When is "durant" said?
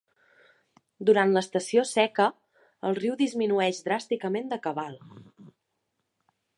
1.09-1.33